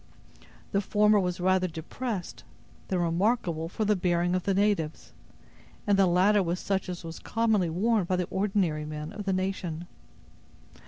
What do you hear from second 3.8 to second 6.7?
the bearing of the natives; and the latter was